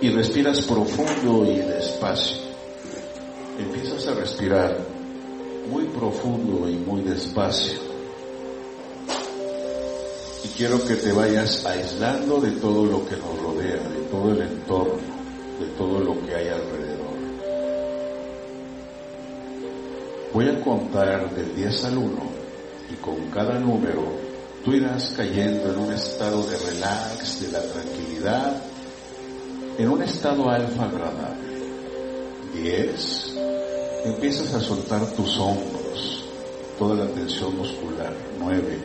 y 0.00 0.08
respiras 0.08 0.62
profundo 0.62 1.44
y 1.44 1.56
despacio. 1.56 2.38
Empiezas 3.58 4.06
a 4.08 4.14
respirar 4.14 4.78
muy 5.70 5.84
profundo 5.84 6.68
y 6.68 6.76
muy 6.76 7.02
despacio. 7.02 7.78
Y 10.42 10.48
quiero 10.56 10.82
que 10.86 10.96
te 10.96 11.12
vayas 11.12 11.66
aislando 11.66 12.40
de 12.40 12.52
todo 12.52 12.86
lo 12.86 13.06
que 13.06 13.16
nos 13.16 13.42
rodea, 13.42 13.88
de 13.88 14.00
todo 14.10 14.32
el 14.32 14.40
entorno, 14.40 15.02
de 15.60 15.66
todo 15.76 16.00
lo 16.00 16.26
que 16.26 16.34
hay 16.34 16.48
alrededor. 16.48 17.00
Voy 20.32 20.48
a 20.48 20.60
contar 20.62 21.34
del 21.34 21.54
10 21.56 21.84
al 21.84 21.98
1 21.98 22.10
y 22.90 22.94
con 22.96 23.16
cada 23.30 23.58
número 23.58 24.02
tú 24.64 24.72
irás 24.72 25.12
cayendo 25.14 25.72
en 25.72 25.78
un 25.78 25.92
estado 25.92 26.42
de 26.44 26.56
relax, 26.56 27.42
de 27.42 27.52
la 27.52 27.60
tranquilidad, 27.60 28.62
en 29.80 29.88
un 29.88 30.02
estado 30.02 30.50
alfa 30.50 30.84
agradable. 30.84 31.48
10. 32.52 33.34
Empiezas 34.04 34.52
a 34.52 34.60
soltar 34.60 35.06
tus 35.12 35.38
hombros, 35.38 36.24
toda 36.78 36.96
la 36.96 37.10
tensión 37.12 37.56
muscular. 37.56 38.12
9. 38.38 38.78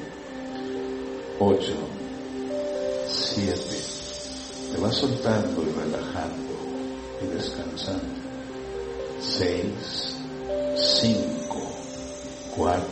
8. 1.40 1.74
7. 3.10 3.56
Te 4.72 4.82
vas 4.82 4.96
soltando 4.96 5.64
y 5.64 5.66
relajando 5.66 6.54
y 7.22 7.28
descansando. 7.36 8.02
6. 9.20 10.16
5. 10.78 11.72
4. 12.56 12.86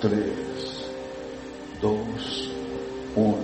3. 0.00 0.22
2. 1.82 1.98
1. 3.16 3.36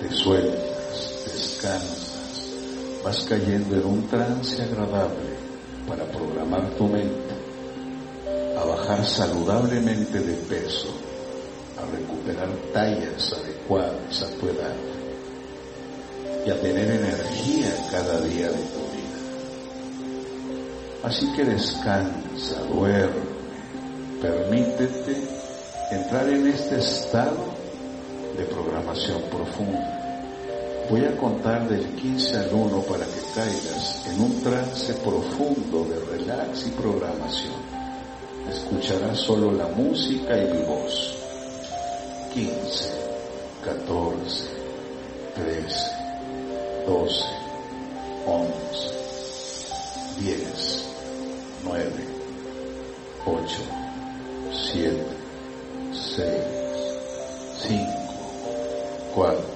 Te 0.00 0.10
sueltas, 0.10 1.24
descansas 1.24 2.03
vas 3.04 3.22
cayendo 3.24 3.76
en 3.76 3.84
un 3.84 4.08
trance 4.08 4.62
agradable 4.62 5.36
para 5.86 6.04
programar 6.06 6.70
tu 6.70 6.88
mente 6.88 7.34
a 8.58 8.64
bajar 8.64 9.04
saludablemente 9.04 10.20
de 10.20 10.32
peso, 10.34 10.88
a 11.76 11.84
recuperar 11.94 12.48
tallas 12.72 13.32
adecuadas 13.34 14.22
a 14.22 14.28
tu 14.38 14.46
edad 14.48 14.74
y 16.46 16.50
a 16.50 16.60
tener 16.60 16.90
energía 16.90 17.74
cada 17.90 18.20
día 18.22 18.48
de 18.48 18.62
tu 18.72 18.80
vida. 18.94 19.18
Así 21.02 21.30
que 21.34 21.44
descansa, 21.44 22.62
duerme, 22.72 23.20
permítete 24.22 25.28
entrar 25.90 26.26
en 26.30 26.46
este 26.46 26.78
estado 26.78 27.52
de 28.38 28.44
programación 28.46 29.20
profunda 29.30 29.93
Voy 30.90 31.02
a 31.06 31.16
contar 31.16 31.66
del 31.66 31.86
15 31.96 32.36
al 32.36 32.52
1 32.52 32.82
para 32.82 33.06
que 33.06 33.20
caigas 33.34 34.06
en 34.06 34.20
un 34.20 34.42
trance 34.42 34.92
profundo 34.94 35.84
de 35.84 35.98
relax 36.18 36.66
y 36.66 36.70
programación. 36.72 37.54
Escucharás 38.50 39.18
solo 39.18 39.52
la 39.52 39.66
música 39.68 40.36
y 40.36 40.52
mi 40.52 40.62
voz. 40.64 41.16
15, 42.34 42.92
14, 43.64 44.44
13, 45.34 45.74
12, 46.86 47.24
11, 48.26 48.52
10, 50.20 50.84
9, 51.64 51.90
8, 53.24 53.62
7, 54.72 55.06
6, 55.92 56.26
5, 57.62 57.86
4, 59.14 59.53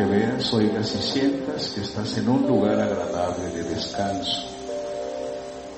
que 0.00 0.06
veas, 0.06 0.54
oigas 0.54 0.94
y 0.94 1.02
sientas 1.02 1.72
que 1.74 1.82
estás 1.82 2.16
en 2.16 2.26
un 2.26 2.46
lugar 2.46 2.80
agradable 2.80 3.50
de 3.50 3.64
descanso. 3.64 4.48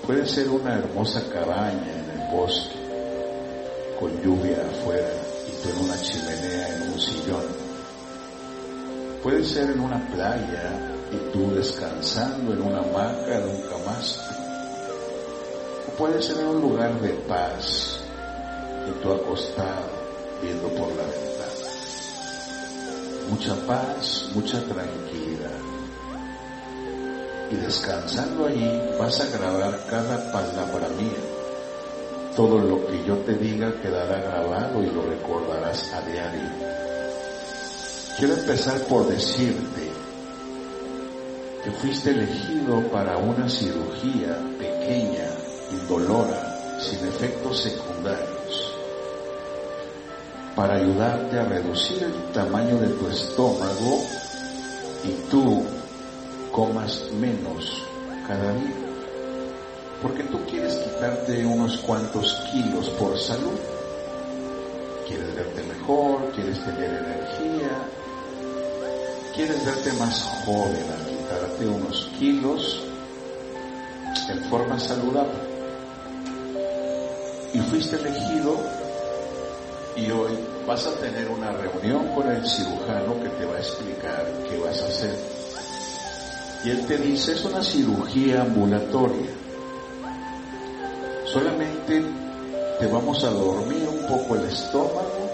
Puede 0.06 0.24
ser 0.26 0.48
una 0.48 0.78
hermosa 0.78 1.20
cabaña 1.32 1.92
en 1.92 2.20
el 2.20 2.30
bosque, 2.30 2.78
con 3.98 4.12
lluvia 4.22 4.58
afuera 4.64 5.10
y 5.48 5.60
tú 5.60 5.70
en 5.70 5.84
una 5.84 6.00
chimenea 6.00 6.68
en 6.68 6.82
un 6.92 7.00
sillón. 7.00 7.46
Puede 9.24 9.42
ser 9.42 9.70
en 9.70 9.80
una 9.80 9.98
playa 10.06 10.70
y 11.10 11.32
tú 11.32 11.52
descansando 11.56 12.52
en 12.52 12.62
una 12.62 12.78
hamaca 12.78 13.40
de 13.40 13.50
un 13.50 13.62
camastro 13.62 14.22
puede 15.98 16.22
ser 16.22 16.38
en 16.38 16.46
un 16.46 16.60
lugar 16.62 17.00
de 17.00 17.10
paz 17.28 17.98
y 18.88 19.02
tú 19.02 19.12
acostado 19.12 19.90
viendo 20.40 20.68
por 20.68 20.88
la 20.96 21.02
ventana. 21.02 21.31
Mucha 23.32 23.54
paz, 23.66 24.28
mucha 24.34 24.60
tranquilidad. 24.60 25.58
Y 27.50 27.54
descansando 27.54 28.44
allí 28.44 28.70
vas 28.98 29.20
a 29.20 29.38
grabar 29.38 29.86
cada 29.88 30.30
palabra 30.30 30.86
mía. 30.98 31.16
Todo 32.36 32.58
lo 32.58 32.86
que 32.86 33.02
yo 33.06 33.16
te 33.20 33.32
diga 33.32 33.72
quedará 33.80 34.20
grabado 34.20 34.82
y 34.82 34.86
lo 34.90 35.06
recordarás 35.06 35.90
a 35.94 36.02
diario. 36.02 36.50
Quiero 38.18 38.34
empezar 38.34 38.78
por 38.82 39.08
decirte 39.08 39.90
que 41.64 41.70
fuiste 41.70 42.10
elegido 42.10 42.86
para 42.90 43.16
una 43.16 43.48
cirugía 43.48 44.36
pequeña 44.58 45.30
indolora, 45.70 46.78
sin 46.82 46.98
efectos 47.08 47.62
secundarios, 47.62 48.41
para 50.56 50.74
ayudarte 50.74 51.38
a 51.38 51.44
reducir 51.44 52.02
el 52.02 52.32
tamaño 52.32 52.78
de 52.78 52.88
tu 52.88 53.08
estómago 53.08 54.04
y 55.04 55.30
tú 55.30 55.62
comas 56.50 57.08
menos 57.18 57.82
cada 58.28 58.52
día. 58.54 58.76
Porque 60.02 60.24
tú 60.24 60.38
quieres 60.50 60.74
quitarte 60.74 61.46
unos 61.46 61.78
cuantos 61.78 62.34
kilos 62.52 62.90
por 62.90 63.18
salud. 63.18 63.58
Quieres 65.06 65.34
verte 65.34 65.62
mejor, 65.62 66.30
quieres 66.34 66.62
tener 66.64 66.90
energía, 66.90 67.70
quieres 69.34 69.64
verte 69.64 69.92
más 69.94 70.22
joven 70.44 70.84
al 70.90 71.06
quitarte 71.06 71.66
unos 71.66 72.10
kilos 72.18 72.84
en 74.28 74.44
forma 74.44 74.78
saludable 74.78 75.52
y 77.54 77.58
fuiste 77.58 77.96
elegido 77.96 78.56
y 79.96 80.10
hoy 80.10 80.38
vas 80.66 80.86
a 80.86 80.94
tener 81.00 81.28
una 81.28 81.52
reunión 81.52 82.08
con 82.14 82.30
el 82.30 82.46
cirujano 82.46 83.20
que 83.22 83.28
te 83.28 83.44
va 83.44 83.56
a 83.56 83.58
explicar 83.58 84.26
qué 84.48 84.58
vas 84.58 84.80
a 84.82 84.86
hacer. 84.86 85.14
Y 86.64 86.70
él 86.70 86.86
te 86.86 86.96
dice, 86.96 87.32
es 87.32 87.44
una 87.44 87.62
cirugía 87.62 88.42
ambulatoria. 88.42 89.30
Solamente 91.26 92.04
te 92.78 92.86
vamos 92.86 93.22
a 93.24 93.30
dormir 93.30 93.88
un 93.88 94.06
poco 94.06 94.36
el 94.36 94.44
estómago, 94.44 95.30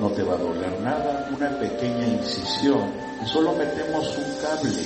no 0.00 0.08
te 0.10 0.22
va 0.22 0.34
a 0.34 0.38
doler 0.38 0.80
nada, 0.80 1.28
una 1.34 1.50
pequeña 1.58 2.06
incisión 2.06 2.92
y 3.22 3.28
solo 3.28 3.52
metemos 3.54 4.16
un 4.16 4.34
cable 4.42 4.82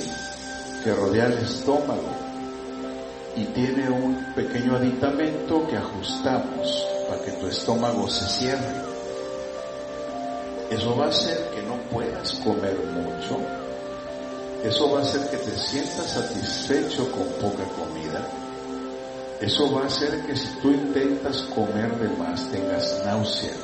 que 0.83 0.93
rodea 0.93 1.25
el 1.25 1.33
estómago 1.39 2.09
y 3.35 3.45
tiene 3.45 3.89
un 3.89 4.33
pequeño 4.35 4.75
aditamento 4.75 5.67
que 5.67 5.77
ajustamos 5.77 6.98
para 7.09 7.21
que 7.23 7.31
tu 7.31 7.47
estómago 7.47 8.07
se 8.07 8.25
cierre. 8.27 8.75
Eso 10.69 10.95
va 10.95 11.05
a 11.05 11.09
hacer 11.09 11.49
que 11.55 11.63
no 11.63 11.75
puedas 11.91 12.33
comer 12.43 12.77
mucho. 12.77 13.39
Eso 14.63 14.91
va 14.91 14.99
a 14.99 15.01
hacer 15.01 15.27
que 15.31 15.37
te 15.37 15.57
sientas 15.57 16.11
satisfecho 16.11 17.11
con 17.11 17.23
poca 17.41 17.63
comida. 17.73 18.21
Eso 19.41 19.73
va 19.73 19.83
a 19.83 19.87
hacer 19.87 20.21
que 20.27 20.35
si 20.35 20.47
tú 20.61 20.69
intentas 20.69 21.41
comer 21.55 21.97
de 21.97 22.09
más 22.17 22.45
tengas 22.51 23.01
náusea. 23.05 23.55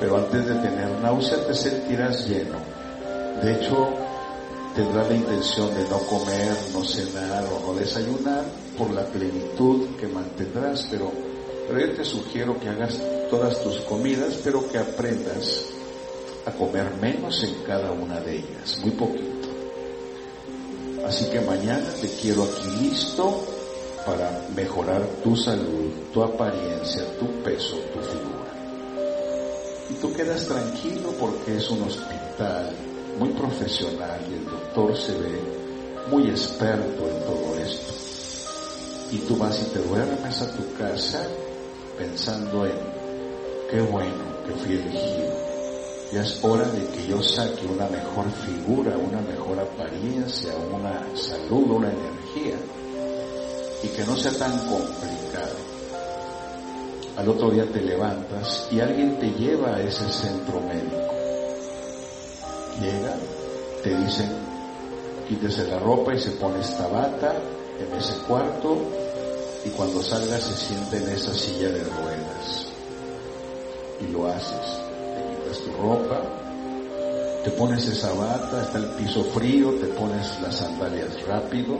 Pero 0.00 0.16
antes 0.16 0.46
de 0.46 0.54
tener 0.56 0.90
náusea 1.00 1.46
te 1.46 1.54
sentirás 1.54 2.26
lleno. 2.26 2.58
De 3.42 3.52
hecho, 3.52 3.88
tendrá 4.74 5.04
la 5.04 5.14
intención 5.14 5.72
de 5.74 5.88
no 5.88 5.98
comer, 5.98 6.56
no 6.72 6.82
cenar 6.82 7.44
o 7.44 7.60
no 7.60 7.74
desayunar 7.78 8.44
por 8.76 8.90
la 8.90 9.04
plenitud 9.04 9.96
que 10.00 10.08
mantendrás, 10.08 10.86
pero, 10.90 11.12
pero 11.66 11.80
yo 11.80 11.94
te 11.94 12.04
sugiero 12.04 12.58
que 12.58 12.68
hagas 12.68 13.00
todas 13.30 13.62
tus 13.62 13.80
comidas, 13.80 14.40
pero 14.42 14.68
que 14.68 14.78
aprendas 14.78 15.64
a 16.46 16.52
comer 16.52 16.94
menos 17.00 17.42
en 17.42 17.54
cada 17.66 17.90
una 17.92 18.20
de 18.20 18.36
ellas, 18.36 18.78
muy 18.82 18.90
poquito. 18.92 19.48
Así 21.06 21.26
que 21.30 21.40
mañana 21.40 21.86
te 22.00 22.08
quiero 22.08 22.44
aquí 22.44 22.68
listo 22.80 23.44
para 24.06 24.46
mejorar 24.54 25.02
tu 25.22 25.36
salud, 25.36 25.90
tu 26.12 26.22
apariencia, 26.22 27.02
tu 27.18 27.26
peso, 27.42 27.76
tu 27.92 28.00
figura. 28.00 28.44
Y 29.90 29.94
tú 29.94 30.12
quedas 30.12 30.46
tranquilo 30.46 31.12
porque 31.18 31.56
es 31.56 31.70
un 31.70 31.82
hospital 31.82 32.74
muy 33.18 33.30
profesional 33.30 34.20
y 34.30 34.34
el 34.34 34.44
doctor 34.44 34.96
se 34.96 35.12
ve 35.12 35.40
muy 36.10 36.28
experto 36.28 37.08
en 37.08 37.20
todo 37.24 37.58
esto. 37.58 37.92
Y 39.12 39.18
tú 39.18 39.36
vas 39.36 39.60
y 39.60 39.72
te 39.72 39.78
duermes 39.80 40.42
a 40.42 40.56
tu 40.56 40.74
casa 40.74 41.26
pensando 41.98 42.66
en, 42.66 42.76
qué 43.70 43.80
bueno 43.80 44.24
que 44.46 44.52
fui 44.52 44.74
elegido. 44.74 45.44
Ya 46.12 46.22
es 46.22 46.44
hora 46.44 46.66
de 46.68 46.86
que 46.88 47.06
yo 47.06 47.22
saque 47.22 47.66
una 47.66 47.88
mejor 47.88 48.30
figura, 48.30 48.96
una 48.96 49.20
mejor 49.20 49.58
apariencia, 49.58 50.52
una 50.72 51.02
salud, 51.16 51.70
una 51.70 51.90
energía. 51.90 52.56
Y 53.82 53.88
que 53.88 54.04
no 54.04 54.16
sea 54.16 54.32
tan 54.32 54.56
complicado. 54.68 55.56
Al 57.16 57.28
otro 57.28 57.50
día 57.50 57.64
te 57.70 57.80
levantas 57.80 58.68
y 58.70 58.80
alguien 58.80 59.18
te 59.18 59.30
lleva 59.32 59.76
a 59.76 59.80
ese 59.80 60.08
centro 60.08 60.60
médico. 60.60 61.14
Llega, 62.80 63.16
te 63.82 63.96
dicen, 63.96 64.30
quítese 65.28 65.66
la 65.68 65.78
ropa 65.78 66.14
y 66.14 66.18
se 66.18 66.32
pone 66.32 66.60
esta 66.60 66.86
bata 66.88 67.34
en 67.78 67.92
ese 67.98 68.14
cuarto 68.26 69.03
y 69.64 69.70
cuando 69.70 70.02
salga 70.02 70.38
se 70.38 70.54
siente 70.54 70.98
en 70.98 71.08
esa 71.08 71.34
silla 71.34 71.68
de 71.70 71.84
ruedas. 71.84 72.66
Y 74.00 74.12
lo 74.12 74.26
haces. 74.26 74.78
Te 75.14 75.22
quitas 75.30 75.58
tu 75.64 75.72
ropa, 75.80 76.22
te 77.44 77.50
pones 77.52 77.86
esa 77.86 78.12
bata, 78.12 78.62
está 78.62 78.78
el 78.78 78.86
piso 78.96 79.24
frío, 79.24 79.72
te 79.74 79.86
pones 79.86 80.40
las 80.40 80.56
sandalias 80.56 81.26
rápido, 81.26 81.78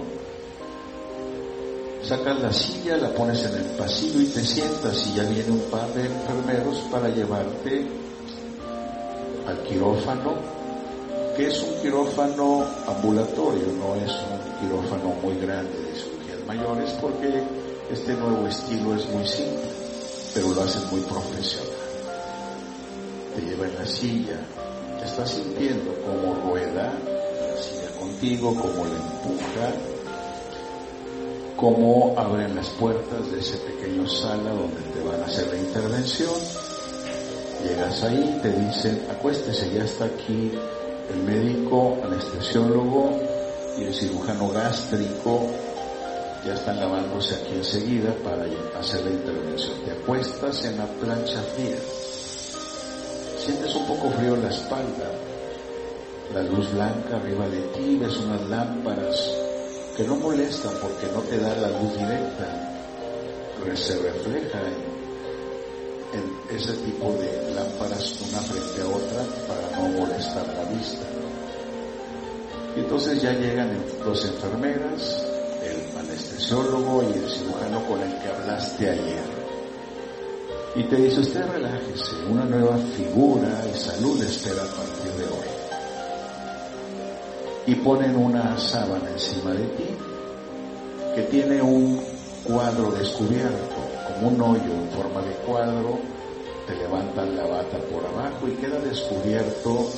sacas 2.03 2.41
la 2.41 2.53
silla, 2.53 2.97
la 2.97 3.11
pones 3.11 3.45
en 3.45 3.57
el 3.57 3.77
pasillo 3.77 4.21
y 4.21 4.27
te 4.27 4.45
sientas. 4.45 5.07
Y 5.07 5.15
ya 5.17 5.25
viene 5.25 5.51
un 5.51 5.71
par 5.71 5.89
de 5.95 6.07
enfermeros 6.07 6.79
para 6.91 7.09
llevarte 7.09 7.87
al 9.47 9.63
quirófano, 9.65 10.35
que 11.37 11.49
es 11.49 11.63
un 11.63 11.81
quirófano 11.83 12.65
ambulatorio, 12.87 13.67
no 13.79 13.95
es 13.97 14.13
un 14.13 14.61
quirófano 14.61 15.15
muy 15.23 15.37
grande 15.39 15.79
de 15.83 15.95
cirugías 15.99 16.47
mayores 16.47 16.91
porque 17.01 17.43
este 17.91 18.15
nuevo 18.15 18.47
estilo 18.47 18.95
es 18.95 19.09
muy 19.09 19.27
simple, 19.27 19.69
pero 20.33 20.49
lo 20.53 20.63
hacen 20.63 20.83
muy 20.91 21.01
profesional. 21.01 21.71
Te 23.35 23.43
lleva 23.43 23.67
en 23.67 23.75
la 23.75 23.87
silla, 23.87 24.41
te 24.99 25.05
estás 25.05 25.31
sintiendo 25.31 25.95
como 26.05 26.35
rueda 26.51 26.93
la 26.93 27.63
silla 27.63 27.99
contigo, 27.99 28.55
como 28.55 28.85
la 28.85 28.97
empuja, 28.97 29.73
cómo 31.57 32.15
abren 32.17 32.55
las 32.55 32.69
puertas 32.71 33.31
de 33.31 33.41
ese 33.41 33.59
pequeño 33.59 34.09
sala 34.09 34.51
donde 34.51 34.81
te 34.95 35.01
van 35.03 35.21
a 35.21 35.27
hacer 35.27 35.47
la 35.49 35.57
intervención. 35.57 36.35
Llegas 37.63 38.03
ahí, 38.03 38.39
te 38.43 38.53
dicen, 38.53 39.07
acuéstese, 39.11 39.73
ya 39.73 39.85
está 39.85 40.07
aquí 40.07 40.53
el 41.13 41.23
médico, 41.23 41.99
anestesiólogo 42.05 43.11
y 43.79 43.85
el 43.85 43.95
cirujano 43.95 44.49
gástrico 44.51 45.49
ya 46.45 46.55
están 46.55 46.79
lavándose 46.79 47.35
aquí 47.35 47.55
enseguida 47.55 48.13
para 48.23 48.45
hacer 48.79 49.03
la 49.05 49.11
intervención. 49.11 49.73
Te 49.85 49.93
acuestas 49.93 50.65
en 50.65 50.77
la 50.77 50.87
plancha 50.87 51.41
fría. 51.55 51.77
Sientes 53.39 53.75
un 53.75 53.87
poco 53.87 54.11
frío 54.11 54.35
en 54.35 54.43
la 54.43 54.51
espalda. 54.51 55.11
La 56.35 56.43
luz 56.43 56.71
blanca 56.73 57.17
arriba 57.17 57.49
de 57.49 57.61
ti, 57.69 57.97
ves 58.01 58.17
unas 58.19 58.49
lámparas 58.49 59.31
que 59.97 60.05
no 60.05 60.17
molestan 60.17 60.73
porque 60.81 61.07
no 61.15 61.21
te 61.21 61.39
da 61.39 61.55
la 61.57 61.69
luz 61.69 61.97
directa, 61.97 62.47
pero 63.63 63.77
se 63.77 63.99
refleja 63.99 64.61
en, 64.61 66.19
en 66.19 66.57
ese 66.57 66.73
tipo 66.73 67.13
de 67.13 67.55
lámparas 67.55 68.15
una 68.29 68.41
frente 68.41 68.83
a 68.83 68.87
otra 68.87 69.23
para 69.47 69.77
no 69.77 69.99
molestar 70.01 70.47
la 70.49 70.65
vista. 70.65 71.05
Y 72.77 72.81
entonces 72.81 73.23
ya 73.23 73.33
llegan 73.33 73.79
dos 74.05 74.25
enfermeras, 74.25 75.34
el 76.53 77.15
y 77.15 77.19
el 77.19 77.31
cirujano 77.31 77.87
con 77.87 78.01
el 78.01 78.19
que 78.19 78.29
hablaste 78.29 78.91
ayer. 78.91 79.45
Y 80.77 80.83
te 80.85 80.97
dice, 80.97 81.21
usted 81.21 81.47
relájese, 81.47 82.17
una 82.29 82.45
nueva 82.45 82.77
figura 82.77 83.49
y 83.73 83.79
salud 83.79 84.23
espera 84.23 84.63
a 84.63 84.67
partir 84.67 85.13
de 85.13 85.25
hoy. 85.25 85.49
Y 87.67 87.75
ponen 87.77 88.17
una 88.17 88.59
sábana 88.59 89.09
encima 89.11 89.53
de 89.53 89.65
ti 89.69 89.97
que 91.15 91.23
tiene 91.23 91.63
un 91.63 92.03
cuadro 92.43 92.91
descubierto, 92.91 93.77
como 94.09 94.29
un 94.29 94.41
hoyo 94.43 94.75
en 94.75 94.91
forma 94.91 95.23
de 95.23 95.33
cuadro, 95.47 95.99
te 96.67 96.75
levantan 96.75 97.37
la 97.37 97.47
bata 97.47 97.79
por 97.91 98.05
abajo 98.05 98.49
y 98.49 98.53
queda 98.53 98.81
descubierto 98.81 99.89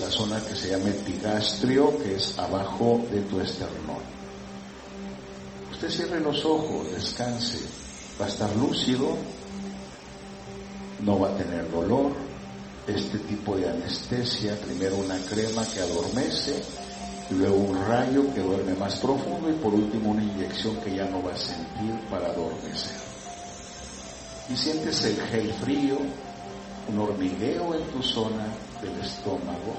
la 0.00 0.10
zona 0.10 0.40
que 0.40 0.56
se 0.56 0.70
llama 0.70 0.88
epigastrio, 0.88 1.96
que 1.98 2.16
es 2.16 2.36
abajo 2.38 3.00
de 3.12 3.20
tu 3.22 3.40
esternón. 3.40 4.17
Usted 5.78 5.90
cierre 5.90 6.18
los 6.18 6.44
ojos, 6.44 6.90
descanse, 6.90 7.60
va 8.20 8.24
a 8.24 8.28
estar 8.28 8.50
lúcido, 8.56 9.16
no 11.04 11.20
va 11.20 11.28
a 11.28 11.36
tener 11.36 11.70
dolor, 11.70 12.10
este 12.88 13.18
tipo 13.18 13.54
de 13.54 13.70
anestesia, 13.70 14.60
primero 14.60 14.96
una 14.96 15.16
crema 15.18 15.64
que 15.64 15.78
adormece, 15.78 16.60
luego 17.30 17.54
un 17.58 17.86
rayo 17.86 18.34
que 18.34 18.40
duerme 18.40 18.74
más 18.74 18.96
profundo 18.96 19.48
y 19.50 19.52
por 19.52 19.72
último 19.72 20.10
una 20.10 20.24
inyección 20.24 20.74
que 20.78 20.96
ya 20.96 21.04
no 21.04 21.22
va 21.22 21.32
a 21.32 21.36
sentir 21.36 21.94
para 22.10 22.26
adormecer. 22.26 22.96
Y 24.52 24.56
sientes 24.56 25.04
el 25.04 25.20
gel 25.28 25.52
frío, 25.62 25.98
un 26.88 26.98
hormigueo 26.98 27.76
en 27.76 27.84
tu 27.92 28.02
zona 28.02 28.48
del 28.82 28.98
estómago. 29.00 29.76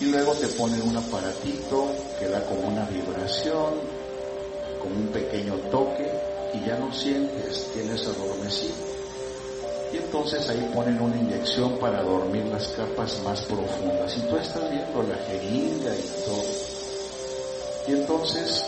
Y 0.00 0.06
luego 0.06 0.32
te 0.32 0.48
ponen 0.48 0.82
un 0.82 0.96
aparatito 0.96 1.86
que 2.18 2.26
da 2.26 2.44
como 2.46 2.66
una 2.66 2.84
vibración, 2.86 3.95
como 4.86 5.00
un 5.00 5.08
pequeño 5.08 5.54
toque 5.70 6.08
y 6.54 6.64
ya 6.64 6.78
no 6.78 6.92
sientes, 6.92 7.70
tienes 7.72 8.06
adormecido. 8.06 8.74
Y 9.92 9.96
entonces 9.98 10.48
ahí 10.48 10.70
ponen 10.74 11.00
una 11.00 11.16
inyección 11.16 11.78
para 11.78 12.02
dormir 12.02 12.44
las 12.46 12.68
capas 12.68 13.20
más 13.22 13.40
profundas. 13.42 14.16
Y 14.16 14.20
tú 14.28 14.36
estás 14.36 14.70
viendo 14.70 15.02
la 15.02 15.16
jeringa 15.16 15.94
y 15.94 16.24
todo. 16.24 16.44
Y 17.88 17.92
entonces, 17.92 18.64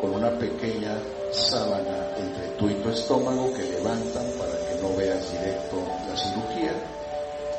con 0.00 0.14
una 0.14 0.30
pequeña 0.38 0.98
sábana 1.32 2.08
entre 2.16 2.48
tú 2.58 2.68
y 2.68 2.74
tu 2.74 2.90
estómago 2.90 3.52
que 3.54 3.64
levantan 3.64 4.26
para 4.38 4.52
que 4.52 4.82
no 4.82 4.96
veas 4.96 5.32
directo 5.32 5.76
la 6.08 6.16
cirugía, 6.16 6.72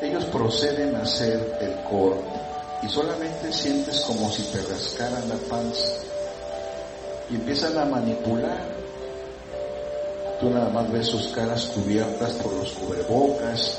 ellos 0.01 0.25
proceden 0.25 0.95
a 0.95 1.01
hacer 1.01 1.57
el 1.61 1.75
corte 1.89 2.39
y 2.81 2.89
solamente 2.89 3.51
sientes 3.51 3.99
como 4.01 4.31
si 4.31 4.43
te 4.43 4.61
rascaran 4.61 5.27
la 5.27 5.35
panza 5.49 6.09
y 7.31 7.35
empiezan 7.35 7.77
a 7.77 7.85
manipular 7.85 8.79
Tú 10.39 10.49
nada 10.49 10.69
más 10.69 10.89
ves 10.89 11.07
sus 11.07 11.27
caras 11.29 11.65
cubiertas 11.65 12.31
por 12.35 12.53
los 12.53 12.71
cubrebocas 12.71 13.77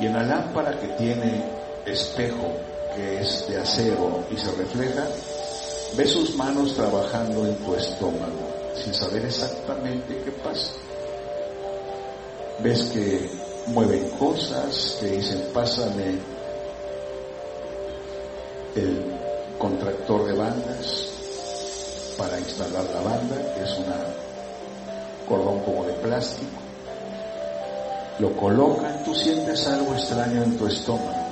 y 0.00 0.06
en 0.06 0.12
la 0.12 0.24
lámpara 0.24 0.72
que 0.72 0.88
tiene 0.88 1.44
espejo, 1.86 2.52
que 2.96 3.20
es 3.20 3.46
de 3.48 3.58
acero 3.58 4.24
y 4.28 4.36
se 4.36 4.50
refleja, 4.52 5.06
ves 5.96 6.10
sus 6.10 6.34
manos 6.34 6.74
trabajando 6.74 7.46
en 7.46 7.54
tu 7.58 7.76
estómago 7.76 8.48
sin 8.74 8.92
saber 8.92 9.24
exactamente 9.24 10.20
qué 10.24 10.32
pasa. 10.32 10.72
Ves 12.60 12.82
que 12.92 13.30
mueven 13.68 14.10
cosas, 14.18 14.96
que 14.98 15.06
dicen 15.06 15.44
pásame 15.54 16.18
el 18.74 19.04
contractor 19.58 20.26
de 20.26 20.32
bandas 20.32 21.07
para 22.18 22.38
instalar 22.38 22.84
la 22.92 23.00
banda, 23.00 23.36
que 23.54 23.62
es 23.62 23.78
una 23.78 23.96
cordón 25.28 25.60
como 25.60 25.84
de 25.84 25.92
plástico. 25.94 26.58
Lo 28.18 28.36
colocan, 28.36 29.04
tú 29.04 29.14
sientes 29.14 29.66
algo 29.68 29.94
extraño 29.94 30.42
en 30.42 30.58
tu 30.58 30.66
estómago. 30.66 31.28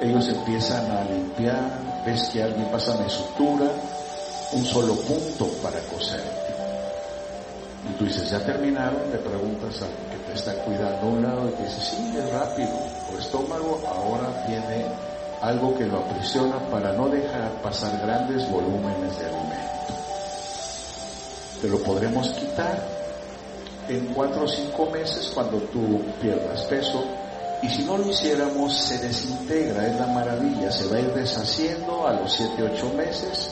Ellos 0.00 0.28
empiezan 0.28 0.88
a 0.92 1.02
limpiar, 1.04 2.02
ves 2.06 2.30
que 2.32 2.44
alguien 2.44 2.70
pasa 2.70 2.96
de 2.96 3.10
sutura, 3.10 3.66
un 4.52 4.64
solo 4.64 4.94
punto 4.94 5.48
para 5.60 5.80
coser. 5.80 6.22
Y 7.90 7.98
tú 7.98 8.04
dices, 8.04 8.30
¿ya 8.30 8.38
terminaron? 8.44 9.10
Le 9.10 9.18
preguntas 9.18 9.82
al 9.82 9.88
que 10.10 10.24
te 10.26 10.38
está 10.38 10.54
cuidando 10.62 11.00
a 11.00 11.10
un 11.10 11.22
lado 11.22 11.48
y 11.48 11.52
te 11.52 11.62
dice, 11.64 11.80
sí, 11.80 12.14
es 12.16 12.32
rápido. 12.32 12.70
Tu 13.10 13.18
estómago 13.18 13.80
ahora 13.88 14.46
tiene 14.46 14.86
algo 15.42 15.76
que 15.76 15.86
lo 15.86 15.98
aprisiona 15.98 16.58
para 16.70 16.92
no 16.92 17.08
dejar 17.08 17.50
pasar 17.62 18.00
grandes 18.00 18.48
volúmenes 18.50 19.18
de 19.18 19.26
alimento 19.26 19.78
te 21.60 21.68
lo 21.68 21.78
podremos 21.82 22.28
quitar 22.30 22.80
en 23.88 24.06
cuatro 24.14 24.44
o 24.44 24.48
cinco 24.48 24.86
meses 24.90 25.30
cuando 25.34 25.58
tú 25.58 26.00
pierdas 26.20 26.62
peso. 26.64 27.04
Y 27.62 27.68
si 27.68 27.82
no 27.82 27.98
lo 27.98 28.08
hiciéramos, 28.08 28.72
se 28.72 28.98
desintegra, 28.98 29.88
es 29.88 29.96
la 29.98 30.06
maravilla, 30.06 30.70
se 30.70 30.86
va 30.86 30.96
a 30.96 31.00
ir 31.00 31.12
deshaciendo 31.12 32.06
a 32.06 32.12
los 32.12 32.32
siete, 32.32 32.62
ocho 32.62 32.92
meses, 32.94 33.50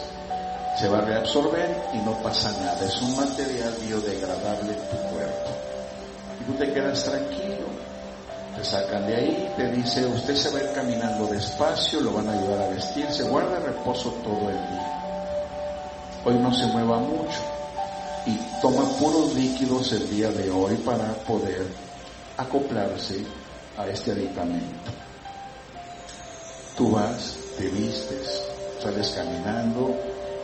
se 0.79 0.89
va 0.89 0.99
a 0.99 1.01
reabsorber 1.01 1.77
y 1.95 1.99
no 1.99 2.13
pasa 2.23 2.53
nada. 2.61 2.87
Es 2.87 3.03
un 3.03 3.17
material 3.17 3.75
biodegradable 3.85 4.71
en 4.71 4.89
tu 4.89 4.97
cuerpo. 5.13 5.51
Y 6.41 6.45
tú 6.45 6.53
te 6.59 6.73
quedas 6.73 7.03
tranquilo. 7.03 7.76
Te 8.57 8.65
sacan 8.65 9.07
de 9.07 9.15
ahí, 9.15 9.53
te 9.57 9.71
dice, 9.71 10.07
usted 10.07 10.35
se 10.35 10.51
va 10.51 10.59
a 10.59 10.63
ir 10.63 10.73
caminando 10.73 11.27
despacio, 11.27 12.01
lo 12.01 12.13
van 12.15 12.29
a 12.29 12.33
ayudar 12.33 12.63
a 12.63 12.69
vestirse, 12.69 13.23
guarda 13.25 13.61
reposo 13.61 14.11
todo 14.25 14.49
el 14.49 14.57
día. 14.57 14.93
hoy 16.25 16.35
no 16.39 16.53
se 16.53 16.67
mueva 16.67 16.99
mucho 16.99 17.39
y 18.27 18.37
toma 18.61 18.83
puros 18.99 19.35
líquidos 19.35 19.93
el 19.93 20.11
día 20.11 20.31
de 20.31 20.51
hoy 20.51 20.75
para 20.77 21.13
poder 21.25 21.67
acoplarse 22.37 23.25
a 23.77 23.87
este 23.89 24.13
aditamento. 24.13 24.91
Tú 26.77 26.91
vas, 26.91 27.37
te 27.57 27.69
vistes, 27.69 28.43
sales 28.83 29.11
caminando, 29.11 29.95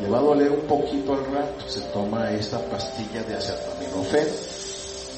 le 0.00 0.08
va 0.08 0.18
a 0.18 0.22
doler 0.22 0.50
un 0.50 0.66
poquito 0.66 1.14
al 1.14 1.24
rato, 1.32 1.68
se 1.68 1.80
toma 1.92 2.30
esta 2.30 2.58
pastilla 2.58 3.22
de 3.22 3.36
acetaminofén, 3.36 4.28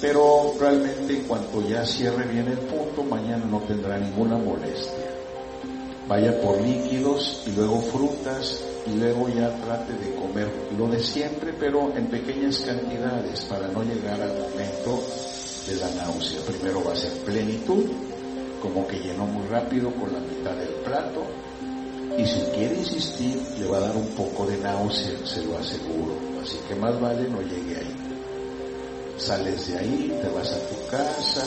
pero 0.00 0.54
realmente 0.58 1.18
en 1.18 1.24
cuanto 1.24 1.66
ya 1.66 1.84
cierre 1.84 2.26
bien 2.26 2.48
el 2.48 2.58
punto, 2.58 3.02
mañana 3.02 3.44
no 3.44 3.60
tendrá 3.60 3.98
ninguna 3.98 4.36
molestia. 4.36 5.10
Vaya 6.06 6.38
por 6.40 6.60
líquidos 6.60 7.42
y 7.46 7.52
luego 7.52 7.80
frutas 7.80 8.62
y 8.86 8.98
luego 8.98 9.28
ya 9.28 9.48
trate 9.56 9.94
de 9.94 10.14
comer 10.14 10.48
lo 10.76 10.88
de 10.88 11.00
siempre, 11.00 11.54
pero 11.58 11.96
en 11.96 12.06
pequeñas 12.06 12.58
cantidades 12.58 13.44
para 13.46 13.68
no 13.68 13.82
llegar 13.82 14.20
al 14.20 14.38
momento 14.38 15.02
de 15.66 15.76
la 15.76 15.88
náusea. 15.90 16.40
Primero 16.46 16.84
va 16.84 16.92
a 16.92 16.96
ser 16.96 17.12
plenitud, 17.24 17.84
como 18.60 18.86
que 18.86 18.98
llenó 18.98 19.26
muy 19.26 19.46
rápido 19.46 19.90
con 19.94 20.12
la 20.12 20.20
mitad 20.20 20.54
del 20.54 20.74
plato, 20.84 21.22
y 22.18 22.26
si 22.26 22.40
quiere 22.54 22.76
insistir, 22.76 23.40
le 23.58 23.66
va 23.66 23.78
a 23.78 23.80
dar 23.80 23.96
un 23.96 24.08
poco 24.08 24.46
de 24.46 24.58
náusea, 24.58 25.26
se 25.26 25.42
lo 25.44 25.58
aseguro. 25.58 26.14
Así 26.42 26.58
que 26.68 26.74
más 26.74 27.00
vale 27.00 27.28
no 27.28 27.40
llegue 27.40 27.76
ahí. 27.76 28.03
Sales 29.25 29.69
de 29.69 29.78
ahí, 29.78 30.19
te 30.21 30.28
vas 30.28 30.52
a 30.52 30.59
tu 30.69 30.87
casa, 30.90 31.43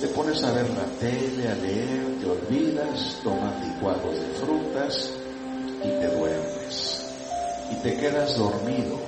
te 0.00 0.06
pones 0.08 0.42
a 0.42 0.50
ver 0.52 0.66
la 0.70 0.84
tele, 0.98 1.46
a 1.46 1.54
leer, 1.56 2.18
te 2.18 2.26
olvidas, 2.26 3.18
tomas 3.22 3.52
licuados 3.62 4.14
de 4.14 4.26
frutas 4.40 5.10
y 5.84 5.88
te 5.88 6.06
duermes. 6.16 7.02
Y 7.70 7.74
te 7.82 7.96
quedas 7.98 8.38
dormido. 8.38 8.98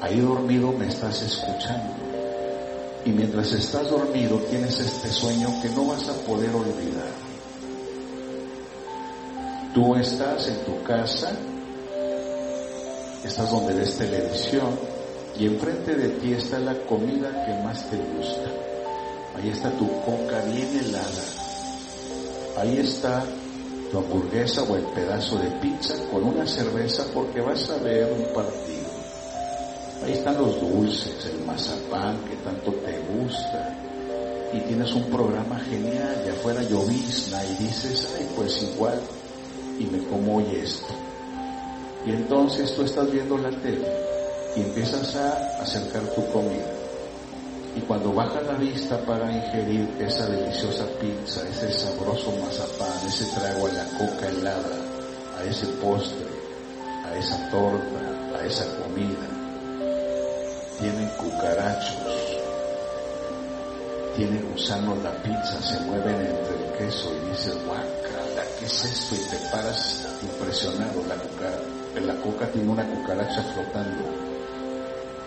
Ahí 0.00 0.18
dormido 0.18 0.72
me 0.72 0.88
estás 0.88 1.20
escuchando. 1.20 1.92
Y 3.04 3.10
mientras 3.10 3.52
estás 3.52 3.90
dormido 3.90 4.38
tienes 4.48 4.80
este 4.80 5.10
sueño 5.10 5.48
que 5.60 5.68
no 5.68 5.84
vas 5.84 6.08
a 6.08 6.14
poder 6.24 6.54
olvidar. 6.54 7.12
Tú 9.74 9.94
estás 9.96 10.48
en 10.48 10.64
tu 10.64 10.82
casa, 10.84 11.32
estás 13.22 13.50
donde 13.50 13.74
ves 13.74 13.94
televisión 13.98 14.93
y 15.36 15.46
enfrente 15.46 15.94
de 15.96 16.08
ti 16.20 16.32
está 16.32 16.58
la 16.60 16.74
comida 16.86 17.44
que 17.44 17.54
más 17.64 17.90
te 17.90 17.96
gusta. 17.96 18.50
Ahí 19.36 19.48
está 19.48 19.70
tu 19.72 19.88
coca 20.02 20.40
bien 20.42 20.78
helada. 20.78 21.24
Ahí 22.58 22.78
está 22.78 23.24
tu 23.90 23.98
hamburguesa 23.98 24.62
o 24.62 24.76
el 24.76 24.84
pedazo 24.84 25.36
de 25.38 25.50
pizza 25.60 25.94
con 26.12 26.22
una 26.22 26.46
cerveza 26.46 27.04
porque 27.12 27.40
vas 27.40 27.68
a 27.68 27.78
ver 27.78 28.12
un 28.12 28.32
partido. 28.32 28.90
Ahí 30.04 30.12
están 30.12 30.36
los 30.38 30.60
dulces, 30.60 31.26
el 31.26 31.44
mazapán 31.44 32.16
que 32.24 32.36
tanto 32.36 32.72
te 32.72 32.98
gusta. 33.18 33.76
Y 34.52 34.60
tienes 34.60 34.92
un 34.94 35.10
programa 35.10 35.58
genial, 35.58 36.22
y 36.24 36.28
afuera 36.28 36.62
llovizna 36.62 37.44
y 37.44 37.64
dices, 37.64 38.14
ay, 38.16 38.28
pues 38.36 38.62
igual 38.62 39.00
y 39.80 39.86
me 39.86 39.98
como 40.04 40.36
hoy 40.36 40.46
esto. 40.62 40.94
Y 42.06 42.10
entonces 42.10 42.72
tú 42.76 42.82
estás 42.82 43.10
viendo 43.10 43.36
la 43.36 43.50
tele 43.50 44.04
y 44.56 44.60
empiezas 44.60 45.14
a 45.16 45.62
acercar 45.62 46.02
tu 46.14 46.26
comida. 46.30 46.70
Y 47.76 47.80
cuando 47.80 48.12
baja 48.12 48.40
la 48.42 48.54
vista 48.54 48.96
para 49.04 49.32
ingerir 49.32 49.96
esa 49.98 50.26
deliciosa 50.26 50.84
pizza, 51.00 51.42
ese 51.48 51.72
sabroso 51.72 52.32
mazapán, 52.40 53.06
ese 53.06 53.24
trago 53.34 53.66
a 53.66 53.72
la 53.72 53.84
coca 53.98 54.28
helada, 54.28 54.76
a 55.38 55.44
ese 55.44 55.66
postre, 55.82 56.26
a 57.04 57.16
esa 57.16 57.50
torta, 57.50 58.38
a 58.38 58.46
esa 58.46 58.64
comida, 58.76 59.26
tienen 60.78 61.08
cucarachos, 61.16 62.38
tiene 64.16 64.40
gusanos 64.42 65.02
la 65.02 65.10
pizza, 65.22 65.60
se 65.60 65.80
mueven 65.80 66.14
entre 66.14 66.54
el 66.54 66.72
queso 66.78 67.10
y 67.12 67.30
dices, 67.30 67.56
guacala, 67.66 68.44
¿qué 68.60 68.66
es 68.66 68.84
esto? 68.84 69.16
Y 69.16 69.30
te 69.30 69.50
paras 69.50 70.06
impresionado, 70.22 71.02
la, 71.08 71.16
cucaracha, 71.16 72.00
la 72.00 72.14
coca 72.22 72.46
tiene 72.52 72.70
una 72.70 72.86
cucaracha 72.86 73.42
flotando. 73.52 74.33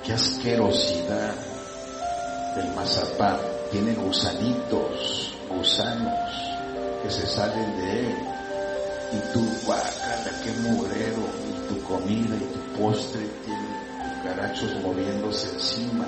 ¡Qué 0.07 0.13
asquerosidad! 0.13 1.35
El 2.55 2.73
mazapán 2.75 3.39
tiene 3.69 3.93
gusanitos, 3.93 5.35
gusanos 5.49 6.13
que 7.03 7.11
se 7.11 7.27
salen 7.27 7.77
de 7.77 7.99
él. 8.07 8.17
Y 9.11 9.33
tu 9.33 9.41
guacala, 9.65 10.31
qué 10.45 10.51
mugrero, 10.61 11.23
y 11.49 11.67
tu 11.67 11.83
comida 11.83 12.37
y 12.37 12.53
tu 12.53 12.81
postre 12.81 13.19
tiene 13.43 13.67
cucarachos 14.17 14.81
moviéndose 14.81 15.49
encima 15.53 16.07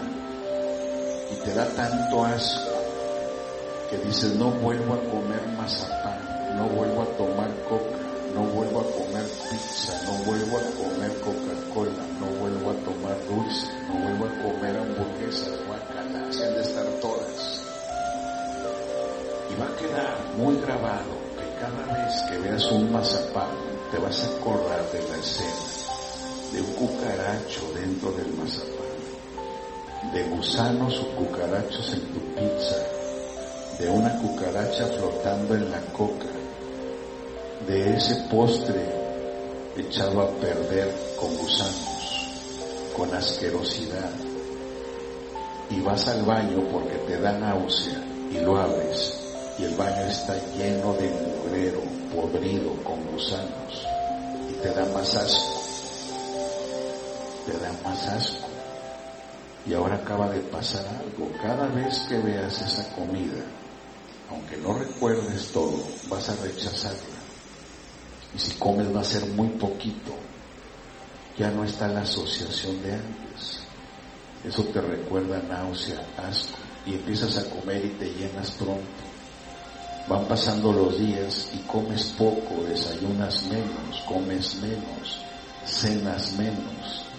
y 1.31 1.35
te 1.43 1.53
da 1.53 1.65
tanto 1.75 2.23
asco 2.23 2.71
que 3.89 3.97
dices, 3.97 4.33
no 4.35 4.49
vuelvo 4.51 4.93
a 4.93 4.99
comer 5.11 5.45
mazapán, 5.57 6.55
no 6.55 6.69
vuelvo 6.69 7.01
a 7.01 7.17
tomar 7.17 7.49
coca, 7.67 7.98
no 8.33 8.41
vuelvo 8.53 8.81
a 8.81 8.83
comer 8.83 9.25
pizza, 9.49 9.93
no 10.05 10.11
vuelvo 10.25 10.57
a 10.57 10.61
comer 10.61 11.11
Coca-Cola, 11.19 12.05
no 12.19 12.25
vuelvo 12.39 12.71
a 12.71 12.73
tomar 12.85 13.17
dulce, 13.27 13.67
no 13.87 13.99
vuelvo 13.99 14.25
a 14.25 14.43
comer 14.43 14.77
hamburguesas, 14.77 15.65
guacala, 15.65 16.27
así 16.27 16.43
han 16.43 16.53
de 16.53 16.61
estar 16.61 16.85
todas. 17.01 17.61
Y 19.49 19.59
va 19.59 19.65
a 19.65 19.75
quedar 19.75 20.17
muy 20.37 20.55
grabado 20.61 21.13
que 21.37 21.59
cada 21.59 21.93
vez 21.93 22.13
que 22.29 22.37
veas 22.37 22.71
un 22.71 22.91
mazapán 22.91 23.49
te 23.91 23.97
vas 23.97 24.23
a 24.23 24.37
acordar 24.37 24.91
de 24.91 25.01
la 25.09 25.17
escena 25.17 25.79
de 26.53 26.61
un 26.61 26.73
cucaracho 26.73 27.71
dentro 27.75 28.11
del 28.11 28.33
mazapán 28.33 28.79
de 30.13 30.23
gusanos 30.29 30.99
o 31.01 31.15
cucarachos 31.15 31.93
en 31.93 32.01
tu 32.13 32.19
pizza, 32.33 32.77
de 33.77 33.89
una 33.89 34.17
cucaracha 34.17 34.87
flotando 34.87 35.55
en 35.55 35.69
la 35.69 35.79
coca, 35.93 36.25
de 37.69 37.95
ese 37.95 38.15
postre 38.31 38.83
echado 39.77 40.21
a 40.21 40.27
perder 40.39 40.91
con 41.15 41.37
gusanos, 41.37 42.89
con 42.97 43.13
asquerosidad, 43.13 44.09
y 45.69 45.79
vas 45.81 46.07
al 46.07 46.23
baño 46.23 46.67
porque 46.71 46.95
te 47.05 47.21
da 47.21 47.31
náusea 47.33 48.03
y 48.31 48.39
lo 48.39 48.57
abres 48.57 49.13
y 49.59 49.65
el 49.65 49.75
baño 49.75 50.01
está 50.07 50.35
lleno 50.57 50.93
de 50.93 51.11
mugrero, 51.11 51.81
podrido, 52.11 52.73
con 52.83 53.05
gusanos, 53.11 53.85
y 54.49 54.53
te 54.63 54.69
da 54.73 54.85
más 54.85 55.15
asco, 55.15 55.61
te 57.45 57.53
da 57.53 57.71
más 57.83 58.07
asco. 58.07 58.47
Y 59.67 59.75
ahora 59.75 59.95
acaba 59.95 60.27
de 60.29 60.39
pasar 60.39 60.83
algo. 60.87 61.29
Cada 61.39 61.67
vez 61.67 61.99
que 62.07 62.17
veas 62.17 62.59
esa 62.61 62.95
comida, 62.95 63.43
aunque 64.31 64.57
no 64.57 64.73
recuerdes 64.73 65.51
todo, 65.51 65.83
vas 66.09 66.29
a 66.29 66.35
rechazarla. 66.37 67.18
Y 68.35 68.39
si 68.39 68.51
comes 68.57 68.93
va 68.95 69.01
a 69.01 69.03
ser 69.03 69.25
muy 69.27 69.49
poquito. 69.49 70.13
Ya 71.37 71.49
no 71.51 71.63
está 71.63 71.87
la 71.87 72.01
asociación 72.01 72.81
de 72.83 72.93
antes. 72.93 73.61
Eso 74.43 74.63
te 74.65 74.81
recuerda 74.81 75.41
náusea, 75.49 76.05
asco. 76.17 76.57
Y 76.85 76.95
empiezas 76.95 77.37
a 77.37 77.49
comer 77.49 77.85
y 77.85 77.89
te 77.89 78.13
llenas 78.13 78.51
pronto. 78.51 78.83
Van 80.07 80.25
pasando 80.25 80.73
los 80.73 80.97
días 80.97 81.51
y 81.53 81.59
comes 81.67 82.05
poco, 82.17 82.63
desayunas 82.67 83.43
menos, 83.43 84.01
comes 84.07 84.55
menos, 84.55 85.21
cenas 85.65 86.31
menos 86.33 87.09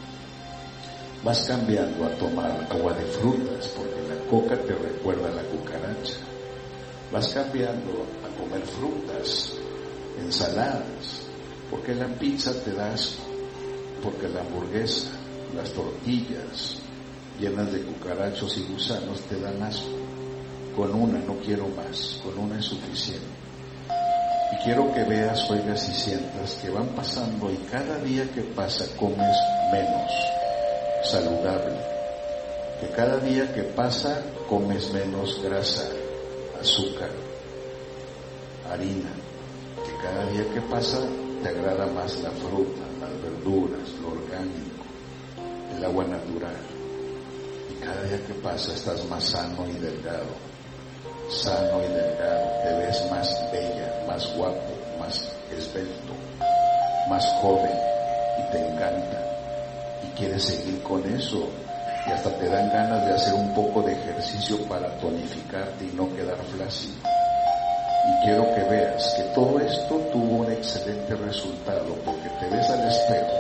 vas 1.23 1.45
cambiando 1.45 2.07
a 2.07 2.11
tomar 2.11 2.67
agua 2.71 2.95
de 2.95 3.05
frutas, 3.05 3.69
porque 3.77 4.01
la 4.09 4.17
coca 4.31 4.57
te 4.57 4.75
recuerda 4.75 5.29
a 5.29 5.33
la 5.33 5.43
cucaracha. 5.43 6.15
Vas 7.13 7.29
cambiando 7.29 8.07
a 8.25 8.41
comer 8.41 8.63
frutas, 8.67 9.53
ensaladas, 10.19 11.23
porque 11.71 11.95
la 11.95 12.09
pizza 12.19 12.53
te 12.65 12.73
da 12.73 12.93
asco, 12.93 13.23
porque 14.03 14.29
la 14.29 14.41
hamburguesa, 14.41 15.11
las 15.55 15.71
tortillas 15.73 16.79
llenas 17.39 17.73
de 17.73 17.83
cucarachos 17.83 18.57
y 18.59 18.73
gusanos 18.73 19.21
te 19.23 19.41
dan 19.41 19.63
asco. 19.63 19.89
Con 20.77 20.95
una 20.95 21.19
no 21.19 21.37
quiero 21.39 21.69
más, 21.69 22.21
con 22.23 22.39
una 22.39 22.59
es 22.59 22.67
suficiente. 22.67 23.27
Y 24.53 24.65
quiero 24.65 24.93
que 24.93 25.05
veas, 25.05 25.49
oigas 25.51 25.89
y 25.89 25.93
sientas 25.93 26.55
que 26.57 26.71
van 26.71 26.89
pasando 26.89 27.51
y 27.51 27.57
cada 27.71 27.99
día 27.99 28.29
que 28.33 28.43
pasa 28.43 28.85
comes 28.97 29.37
menos 29.73 30.11
saludable, 31.03 31.79
que 32.81 32.89
cada 32.91 33.19
día 33.19 33.53
que 33.53 33.63
pasa 33.63 34.23
comes 34.49 34.93
menos 34.93 35.43
grasa, 35.43 35.89
azúcar, 36.61 37.11
harina, 38.71 39.11
que 39.85 39.97
cada 40.03 40.27
día 40.27 40.45
que 40.53 40.61
pasa 40.63 40.99
te 41.43 41.49
agrada 41.49 41.87
más 41.87 42.19
la 42.21 42.31
fruta, 42.31 42.83
las 43.01 43.23
verduras, 43.23 43.89
lo 44.03 44.13
orgánico, 44.13 44.85
el 45.77 45.85
agua 45.85 46.05
natural. 46.05 46.57
Y 47.71 47.75
cada 47.85 48.03
día 48.03 48.27
que 48.27 48.35
pasa 48.35 48.75
estás 48.75 49.05
más 49.07 49.25
sano 49.25 49.67
y 49.69 49.79
delgado, 49.79 50.35
sano 51.31 51.83
y 51.83 51.89
delgado, 51.89 52.47
te 52.63 52.75
ves 52.75 53.11
más 53.11 53.53
bella, 53.53 54.05
más 54.07 54.37
guapo, 54.37 54.73
más 54.99 55.33
esbelto, 55.51 56.15
más 57.09 57.25
joven 57.41 57.73
y 58.39 58.53
te 58.53 58.69
encanta 58.69 59.21
quieres 60.21 60.45
seguir 60.45 60.83
con 60.83 61.03
eso 61.15 61.49
y 62.07 62.11
hasta 62.11 62.31
te 62.37 62.47
dan 62.47 62.69
ganas 62.71 63.07
de 63.07 63.15
hacer 63.15 63.33
un 63.33 63.55
poco 63.55 63.83
de 63.83 63.93
ejercicio 63.93 64.59
para 64.69 64.89
tonificarte 64.99 65.87
y 65.87 65.97
no 65.97 66.15
quedar 66.15 66.37
flácido. 66.55 67.20
Y 68.09 68.25
quiero 68.25 68.55
que 68.55 68.65
veas 68.65 69.15
que 69.15 69.23
todo 69.35 69.61
esto 69.61 69.97
tuvo 70.13 70.37
un 70.37 70.51
excelente 70.51 71.15
resultado 71.17 71.95
porque 72.05 72.29
te 72.41 72.49
ves 72.49 72.71
al 72.71 72.89
espejo 72.89 73.37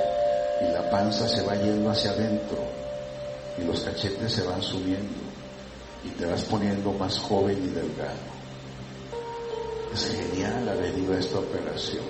y 0.61 0.73
la 0.73 0.91
panza 0.91 1.27
se 1.27 1.43
va 1.43 1.55
yendo 1.55 1.91
hacia 1.91 2.11
adentro 2.11 2.59
y 3.57 3.65
los 3.65 3.81
cachetes 3.81 4.33
se 4.33 4.43
van 4.43 4.63
subiendo 4.63 5.19
y 6.05 6.11
te 6.11 6.27
vas 6.27 6.43
poniendo 6.43 6.93
más 6.93 7.19
joven 7.19 7.57
y 7.57 7.69
delgado. 7.69 8.31
Es 9.95 10.13
genial 10.13 10.69
haber 10.69 10.97
ido 10.99 11.15
a 11.15 11.19
esta 11.19 11.39
operación. 11.39 12.05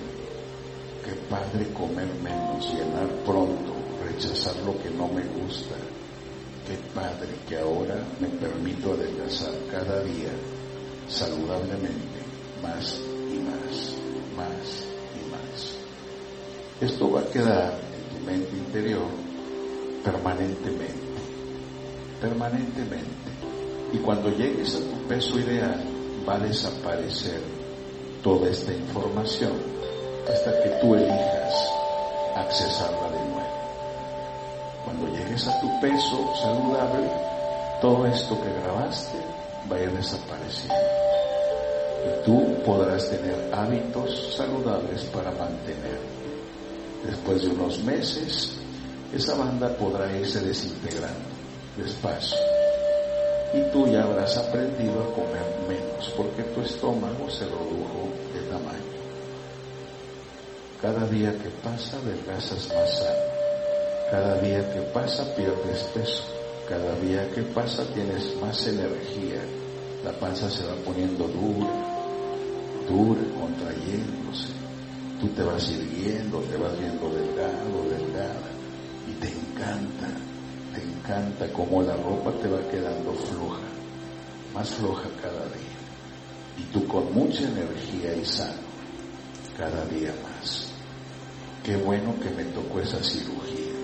Qué 1.04 1.12
padre 1.30 1.73
comer 1.73 2.09
menos, 2.23 2.66
llenar 2.75 3.07
pronto, 3.25 3.73
rechazar 4.04 4.57
lo 4.66 4.76
que 4.83 4.90
no 4.90 5.07
me 5.09 5.23
gusta. 5.23 5.76
Qué 6.66 6.76
padre 6.95 7.28
que 7.49 7.59
ahora 7.59 7.97
me 8.21 8.28
permito 8.28 8.92
adelgazar 8.92 9.52
cada 9.71 10.02
día 10.02 10.30
saludablemente 11.09 12.29
más 12.62 13.00
y 13.31 13.38
más, 13.38 13.95
más 14.37 14.85
y 15.14 15.31
más. 15.31 15.76
Esto 16.81 17.11
va 17.11 17.21
a 17.21 17.26
quedar 17.26 17.73
en 17.73 18.19
tu 18.19 18.25
mente 18.25 18.57
interior 18.57 19.07
permanentemente, 20.05 21.21
permanentemente. 22.21 23.31
Y 23.93 23.99
cuando 23.99 24.31
llegues 24.31 24.76
a 24.76 24.79
tu 24.79 25.09
peso 25.09 25.38
ideal, 25.38 25.85
va 26.29 26.35
a 26.35 26.38
desaparecer 26.38 27.40
toda 28.23 28.50
esta 28.50 28.73
información 28.73 29.52
hasta 30.31 30.62
que 30.62 30.69
tú 30.81 30.95
elijas 30.95 31.73
accesarla 32.37 33.11
de 33.11 33.25
nuevo. 33.31 33.61
Cuando 34.85 35.07
llegues 35.09 35.47
a 35.49 35.61
tu 35.61 35.81
peso 35.81 36.35
saludable, 36.43 37.11
todo 37.81 38.07
esto 38.07 38.40
que 38.40 38.52
grabaste 38.62 39.19
va 39.71 39.76
a 39.76 39.83
ir 39.83 39.93
desapareciendo. 39.93 41.10
Tú 42.25 42.62
podrás 42.64 43.09
tener 43.11 43.50
hábitos 43.52 44.35
saludables 44.37 45.02
para 45.04 45.30
mantener. 45.33 45.99
Después 47.04 47.42
de 47.42 47.49
unos 47.49 47.83
meses, 47.83 48.52
esa 49.14 49.35
banda 49.35 49.69
podrá 49.76 50.11
irse 50.16 50.40
desintegrando 50.40 51.30
despacio 51.76 52.38
y 53.52 53.61
tú 53.73 53.87
ya 53.88 54.04
habrás 54.04 54.37
aprendido 54.37 55.02
a 55.02 55.14
comer 55.14 55.42
menos 55.69 56.12
porque 56.16 56.42
tu 56.54 56.61
estómago 56.61 57.28
se 57.28 57.45
redujo 57.45 58.09
de 58.33 58.40
tamaño. 58.49 58.90
Cada 60.80 61.07
día 61.09 61.33
que 61.33 61.50
pasa 61.62 61.99
adelgazas 61.99 62.69
más 62.75 62.99
sano. 62.99 63.30
Cada 64.11 64.35
día 64.37 64.73
que 64.73 64.80
pasa 64.92 65.25
pierdes 65.35 65.83
peso. 65.95 66.23
Cada 66.69 66.95
día 67.00 67.28
que 67.33 67.42
pasa 67.42 67.85
tienes 67.92 68.35
más 68.40 68.66
energía. 68.66 69.42
La 70.04 70.12
panza 70.12 70.49
se 70.49 70.64
va 70.64 70.75
poniendo 70.85 71.25
dura, 71.28 71.69
contrayéndose. 72.90 74.52
Tú 75.20 75.28
te 75.28 75.42
vas 75.42 75.70
irguiendo, 75.70 76.38
te 76.40 76.56
vas 76.56 76.78
viendo 76.78 77.09
delgado, 77.11 77.85
delgada. 77.90 78.50
Y 79.09 79.12
te 79.14 79.28
encanta 79.28 80.09
te 80.75 80.80
encanta 80.82 81.52
cómo 81.52 81.82
la 81.82 81.97
ropa 81.97 82.30
te 82.40 82.49
va 82.49 82.61
quedando 82.70 83.12
floja, 83.12 83.62
más 84.54 84.68
floja 84.70 85.09
cada 85.20 85.44
día. 85.47 85.78
Y 86.59 86.62
tú 86.73 86.87
con 86.87 87.12
mucha 87.12 87.42
energía 87.42 88.14
y 88.14 88.25
sano, 88.25 88.61
cada 89.59 89.85
día 89.87 90.14
más. 90.23 90.68
Qué 91.64 91.76
bueno 91.76 92.14
que 92.20 92.31
me 92.31 92.44
tocó 92.44 92.81
esa 92.81 93.03
cirugía. 93.03 93.74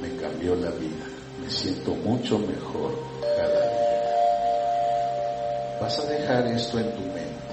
Me 0.00 0.14
cambió 0.16 0.54
la 0.54 0.70
vida. 0.70 1.04
Me 1.42 1.50
siento 1.50 1.94
mucho 1.96 2.38
mejor 2.38 2.96
cada 3.36 3.60
día. 3.60 4.10
Vas 5.80 5.98
a 5.98 6.04
dejar 6.06 6.46
esto 6.46 6.78
en 6.78 6.92
tu 6.94 7.00
mente. 7.00 7.49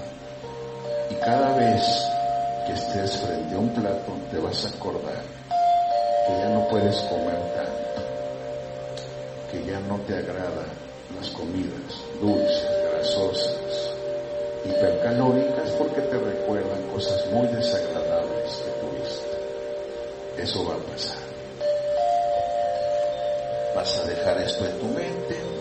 Cada 1.24 1.56
vez 1.56 1.84
que 2.66 2.74
estés 2.74 3.18
frente 3.18 3.56
a 3.56 3.60
un 3.60 3.70
plato 3.70 4.14
te 4.32 4.38
vas 4.40 4.66
a 4.66 4.70
acordar 4.70 5.22
que 6.28 6.38
ya 6.38 6.50
no 6.50 6.68
puedes 6.68 6.96
comer 7.04 7.40
tanto 7.56 7.88
que 9.52 9.64
ya 9.66 9.80
no 9.82 9.98
te 10.02 10.14
agradan 10.14 10.68
las 11.18 11.30
comidas 11.30 12.04
dulces, 12.20 12.68
grasosas, 12.92 13.94
hipercalóricas 14.66 15.70
porque 15.72 16.02
te 16.02 16.18
recuerdan 16.18 16.82
cosas 16.94 17.26
muy 17.32 17.48
desagradables 17.48 18.64
que 18.64 18.72
tuviste. 18.82 20.44
Eso 20.44 20.66
va 20.66 20.76
a 20.76 20.92
pasar. 20.92 21.18
Vas 23.76 24.00
a 24.00 24.04
dejar 24.06 24.38
esto 24.42 24.66
en 24.66 24.80
tu 24.80 24.86
mente 24.88 25.57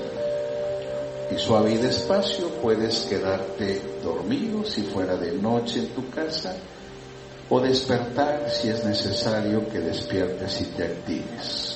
y 1.31 1.39
suave 1.39 1.73
y 1.73 1.77
despacio 1.77 2.49
puedes 2.63 3.01
quedarte 3.01 3.83
dormido 4.03 4.65
si 4.65 4.83
fuera 4.83 5.17
de 5.17 5.33
noche 5.33 5.81
en 5.81 5.89
tu 5.89 6.09
casa 6.11 6.57
o 7.49 7.61
despertar 7.61 8.49
si 8.51 8.69
es 8.69 8.85
necesario 8.85 9.69
que 9.69 9.81
despiertes 9.81 10.61
y 10.61 10.65
te 10.67 10.85
actives. 10.85 11.76